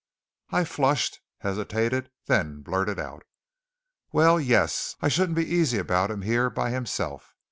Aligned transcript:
I 0.49 0.63
flushed, 0.63 1.21
hesitated, 1.41 2.09
then 2.25 2.61
blurted 2.63 2.97
out: 2.97 3.21
"Well, 4.11 4.39
yes. 4.39 4.95
I 4.99 5.09
shouldn't 5.09 5.35
be 5.35 5.45
easy 5.45 5.77
about 5.77 6.09
him 6.09 6.23
here 6.23 6.49
by 6.49 6.71
himself. 6.71 7.35